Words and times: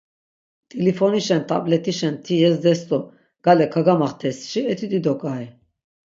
T̆ilifonişen, 0.69 1.41
t̆abletişen 1.49 2.15
ti 2.23 2.33
yezdes 2.41 2.81
do 2.89 2.99
gale 3.45 3.67
kagamaxtesşi 3.73 4.61
eti 4.71 4.87
dido 4.91 5.13
ǩai! 5.21 5.45